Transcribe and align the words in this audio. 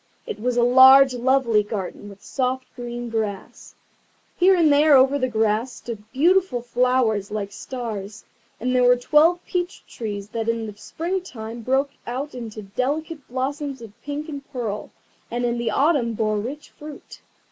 It 0.25 0.39
was 0.39 0.57
a 0.57 0.63
large 0.63 1.13
lovely 1.13 1.61
garden, 1.61 2.09
with 2.09 2.23
soft 2.23 2.65
green 2.75 3.07
grass. 3.11 3.75
Here 4.35 4.55
and 4.55 4.73
there 4.73 4.95
over 4.95 5.19
the 5.19 5.27
grass 5.27 5.73
stood 5.73 6.11
beautiful 6.11 6.63
flowers 6.63 7.29
like 7.29 7.51
stars, 7.51 8.25
and 8.59 8.75
there 8.75 8.83
were 8.83 8.95
twelve 8.97 9.45
peach 9.45 9.85
trees 9.85 10.29
that 10.29 10.49
in 10.49 10.65
the 10.65 10.75
spring 10.75 11.21
time 11.21 11.61
broke 11.61 11.91
out 12.07 12.33
into 12.33 12.63
delicate 12.63 13.27
blossoms 13.27 13.79
of 13.79 13.93
pink 14.01 14.27
and 14.27 14.43
pearl, 14.51 14.89
and 15.29 15.45
in 15.45 15.59
the 15.59 15.69
autumn 15.69 16.15
bore 16.15 16.39
rich 16.39 16.71
fruit. 16.71 17.21